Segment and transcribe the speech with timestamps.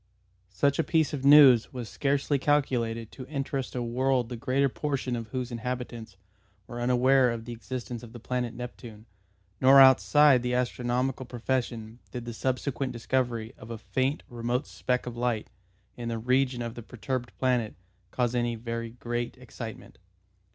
[0.49, 5.15] Such a piece of news was scarcely calculated to interest a world the greater portion
[5.15, 6.17] of whose inhabitants
[6.65, 9.05] were unaware of the existence of the planet Neptune,
[9.61, 15.15] nor outside the astronomical profession did the subsequent discovery of a faint remote speck of
[15.17, 15.51] light
[15.95, 17.75] in the region of the perturbed planet
[18.09, 19.99] cause any very great excitement.